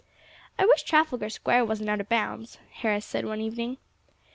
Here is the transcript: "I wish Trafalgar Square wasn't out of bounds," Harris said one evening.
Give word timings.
"I 0.57 0.65
wish 0.65 0.81
Trafalgar 0.81 1.29
Square 1.29 1.65
wasn't 1.65 1.91
out 1.91 2.01
of 2.01 2.09
bounds," 2.09 2.57
Harris 2.71 3.05
said 3.05 3.25
one 3.27 3.39
evening. 3.39 3.77